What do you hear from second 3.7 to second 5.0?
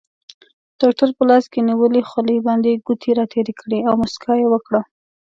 او موسکا یې وکړه.